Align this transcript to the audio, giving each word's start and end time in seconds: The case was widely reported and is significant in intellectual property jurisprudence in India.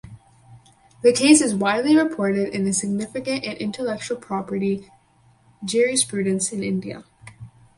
The 1.03 1.13
case 1.13 1.43
was 1.43 1.53
widely 1.53 1.95
reported 1.95 2.55
and 2.55 2.67
is 2.67 2.79
significant 2.79 3.43
in 3.43 3.51
intellectual 3.57 4.17
property 4.17 4.89
jurisprudence 5.63 6.51
in 6.51 6.63
India. 6.63 7.03